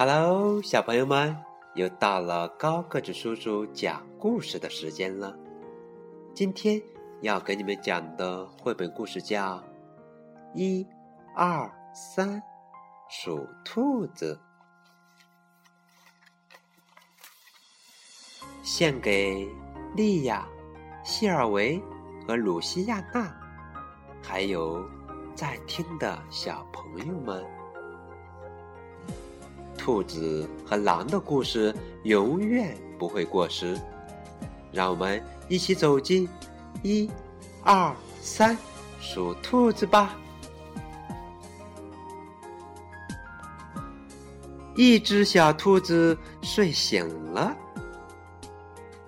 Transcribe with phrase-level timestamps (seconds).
[0.00, 1.36] Hello，小朋友们，
[1.74, 5.36] 又到了高个子叔叔讲故事的时间了。
[6.32, 6.80] 今天
[7.20, 9.56] 要给你们讲的绘本故事叫
[10.54, 10.86] 《一、
[11.34, 12.40] 二、三
[13.10, 14.38] 数兔子》，
[18.62, 19.48] 献给
[19.96, 20.46] 莉亚、
[21.02, 21.82] 希尔维
[22.24, 23.34] 和鲁西亚娜，
[24.22, 24.80] 还有
[25.34, 27.44] 在听的小朋友们。
[29.88, 33.74] 兔子和狼的故事永远不会过时，
[34.70, 36.28] 让我们一起走进
[36.82, 37.10] 一、
[37.62, 38.54] 二、三
[39.00, 40.14] 数兔子吧。
[44.76, 47.56] 一只小兔子睡醒了，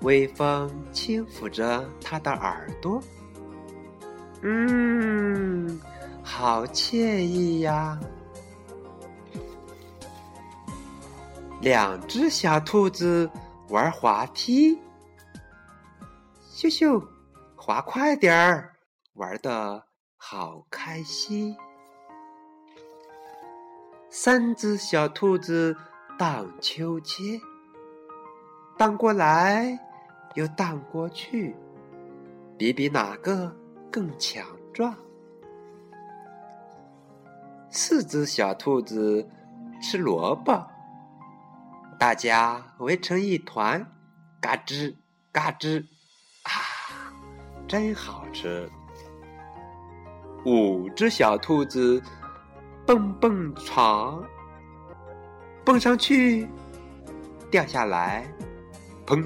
[0.00, 3.02] 微风轻抚着它的耳朵，
[4.40, 5.78] 嗯，
[6.22, 8.00] 好惬意呀。
[11.60, 13.30] 两只小兔子
[13.68, 14.74] 玩滑梯，
[16.50, 17.06] 咻咻，
[17.54, 18.72] 滑快点儿，
[19.12, 19.84] 玩的
[20.16, 21.54] 好开心。
[24.08, 25.76] 三只小兔子
[26.18, 27.38] 荡秋千，
[28.78, 29.78] 荡过来
[30.36, 31.54] 又荡过去，
[32.56, 33.54] 比比哪个
[33.92, 34.96] 更强壮。
[37.68, 39.28] 四只小兔子
[39.82, 40.66] 吃萝卜。
[42.00, 43.86] 大家围成一团，
[44.40, 44.94] 嘎吱
[45.30, 45.84] 嘎吱，
[46.44, 47.12] 啊，
[47.68, 48.66] 真好吃！
[50.46, 52.02] 五只小兔子
[52.86, 54.24] 蹦蹦床，
[55.62, 56.48] 蹦上去，
[57.50, 58.26] 掉下来，
[59.06, 59.22] 砰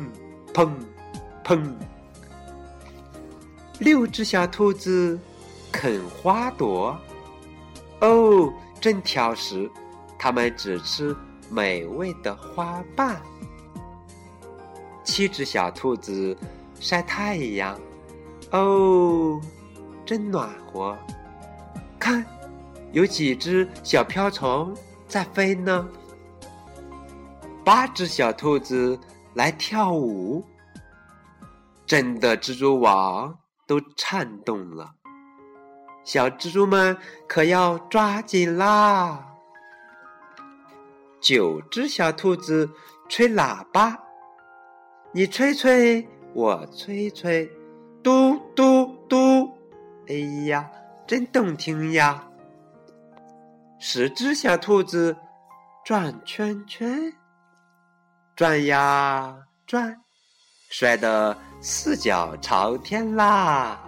[0.53, 0.69] 砰
[1.45, 1.73] 砰！
[3.79, 5.17] 六只小兔子
[5.71, 6.99] 啃花朵，
[8.01, 9.71] 哦，真挑食，
[10.19, 11.17] 它们只吃。
[11.51, 13.21] 美味的花瓣，
[15.05, 16.37] 七只小兔子
[16.81, 17.79] 晒太阳，
[18.51, 19.41] 哦，
[20.05, 20.97] 真暖和。
[21.99, 22.25] 看，
[22.93, 24.75] 有几只小瓢虫
[25.07, 25.89] 在飞呢。
[27.65, 28.99] 八只小兔子
[29.35, 30.45] 来跳舞，
[31.87, 34.95] 真的蜘蛛网都颤动了，
[36.05, 36.97] 小蜘蛛们
[37.27, 39.34] 可要抓紧啦！
[41.25, 42.69] 九只小兔子
[43.09, 43.99] 吹喇叭，
[45.11, 47.51] 你吹吹，我吹吹，
[48.03, 49.51] 嘟嘟嘟，
[50.07, 50.15] 哎
[50.49, 50.71] 呀，
[51.07, 52.23] 真动听呀！
[53.79, 55.17] 十只小兔子
[55.83, 57.11] 转圈圈，
[58.37, 59.35] 转呀
[59.67, 59.99] 转，
[60.69, 63.83] 摔得四脚朝天啦！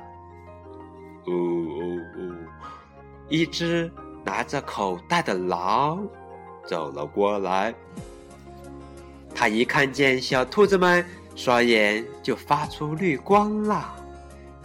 [1.27, 1.81] 哦哦
[2.17, 2.37] 哦，
[3.29, 3.93] 一只
[4.25, 6.09] 拿着口袋的狼。
[6.67, 7.75] 走了过来，
[9.35, 11.05] 他一看见小兔子们，
[11.35, 13.95] 双眼就发出绿光了。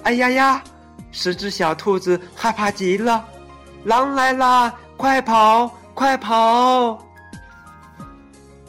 [0.03, 0.63] 哎呀呀！
[1.11, 3.25] 十只小兔子害怕极了，
[3.83, 4.73] 狼来啦！
[4.95, 6.97] 快跑，快跑！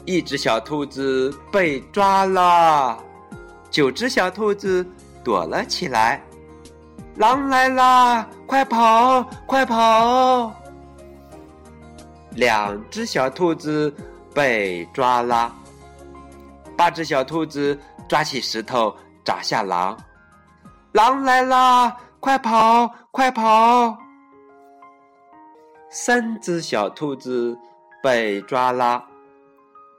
[0.03, 3.01] 一只小兔子被抓了，
[3.69, 4.85] 九只小兔子
[5.23, 6.21] 躲了起来。
[7.15, 8.27] 狼来啦！
[8.45, 10.53] 快跑，快跑！
[12.35, 13.93] 两只小兔子
[14.33, 15.53] 被抓了，
[16.75, 17.77] 八只小兔子
[18.07, 19.97] 抓起石头砸下狼，
[20.93, 21.95] 狼来啦！
[22.19, 23.97] 快跑，快跑！
[25.89, 27.57] 三只小兔子
[28.01, 29.03] 被抓了，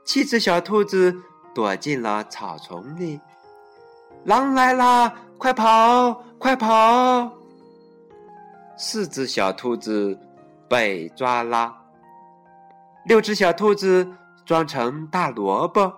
[0.03, 1.15] 七只小兔子
[1.53, 3.21] 躲进了草丛里，
[4.25, 5.13] 狼来啦！
[5.37, 7.31] 快跑，快跑！
[8.75, 10.19] 四只小兔子
[10.67, 11.84] 被抓了。
[13.05, 14.07] 六只小兔子
[14.45, 15.93] 装成大萝卜，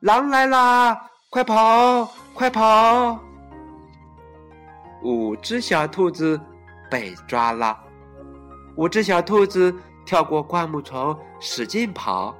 [0.00, 1.10] 狼来啦！
[1.30, 3.18] 快跑，快跑！
[5.02, 6.40] 五只小兔子
[6.88, 7.76] 被抓了，
[8.76, 12.32] 五只小兔子跳过灌木丛，使劲跑，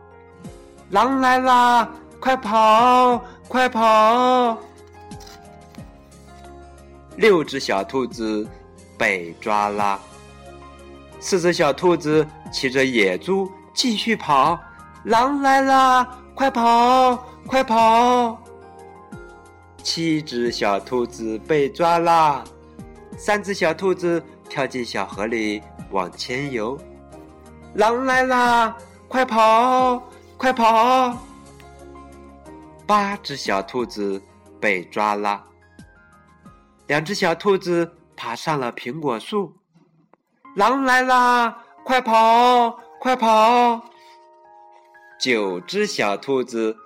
[0.90, 1.90] 狼来啦！
[2.20, 4.56] 快跑，快跑！
[7.16, 8.46] 六只小兔子
[8.96, 9.98] 被抓了。
[11.18, 14.58] 四只小兔子骑着野猪继续跑，
[15.04, 16.08] 狼来啦！
[16.34, 17.14] 快跑，
[17.46, 18.42] 快跑！
[19.82, 22.42] 七只小兔子被抓啦，
[23.18, 26.76] 三只小兔子跳进小河里往前游，
[27.74, 28.74] 狼来啦！
[29.08, 30.02] 快跑，
[30.38, 31.14] 快跑！
[32.86, 34.22] 八只小兔子
[34.58, 35.44] 被抓啦，
[36.86, 39.54] 两只小兔子爬上了苹果树。
[40.54, 41.58] 狼来啦！
[41.84, 43.84] 快跑，快跑！
[45.20, 46.76] 九只小兔子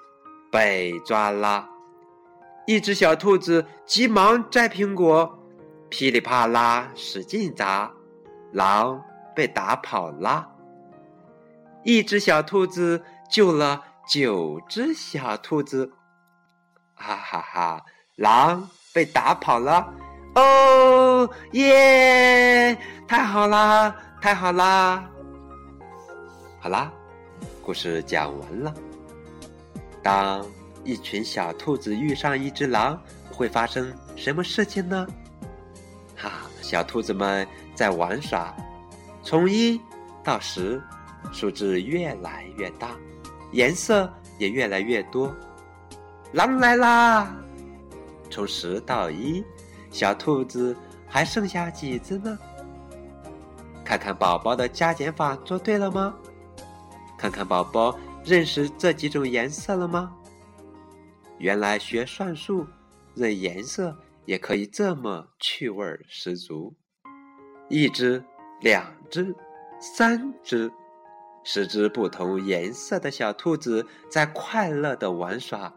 [0.53, 1.67] 被抓了。
[2.67, 5.43] 一只小兔子急忙摘苹果，
[5.89, 7.91] 噼里啪啦使劲砸，
[8.53, 9.03] 狼
[9.35, 10.47] 被打跑了。
[11.85, 15.91] 一只小兔子救了九只小兔子，
[16.97, 17.83] 哈哈哈！
[18.17, 19.91] 狼被打跑了。
[20.35, 22.77] 哦耶！
[23.09, 25.03] 太好啦，太好啦！
[26.63, 26.93] 好啦，
[27.63, 28.75] 故事讲完了。
[30.03, 30.45] 当
[30.85, 33.01] 一群小兔子遇上一只狼，
[33.33, 35.07] 会发生什么事情呢？
[36.15, 36.31] 哈，
[36.61, 38.55] 小兔子们在玩耍，
[39.23, 39.81] 从一
[40.23, 40.79] 到十，
[41.33, 42.91] 数字越来越大，
[43.53, 45.35] 颜色也越来越多。
[46.33, 47.35] 狼来啦！
[48.31, 49.43] 从十到一。
[49.91, 50.77] 小兔子
[51.09, 52.39] 还剩下几只呢？
[53.83, 56.15] 看看宝宝的加减法做对了吗？
[57.21, 60.17] 看看宝宝认识这几种颜色了吗？
[61.37, 62.67] 原来学算术
[63.15, 63.95] 认颜色
[64.25, 66.75] 也可以这么趣味十足。
[67.69, 68.25] 一只、
[68.63, 69.37] 两只、
[69.79, 70.73] 三只、
[71.45, 75.71] 十只不同颜色的小兔子在快乐的玩耍。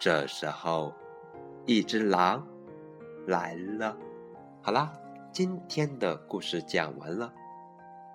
[0.00, 0.92] 这时候，
[1.64, 2.44] 一只狼。
[3.28, 3.96] 来了，
[4.60, 4.92] 好啦，
[5.32, 7.32] 今天的故事讲完了。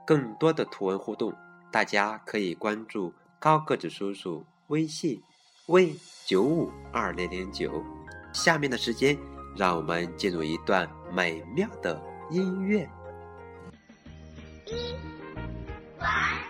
[0.06, 1.34] 更多的图文互动，
[1.72, 5.22] 大家可以关注高个子叔叔微信
[5.68, 7.84] ：v 九五二零零九。
[8.34, 9.18] 下面的时间，
[9.56, 12.88] 让我们进入一段美妙的音乐。
[14.66, 14.96] 一，
[16.00, 16.47] 玩。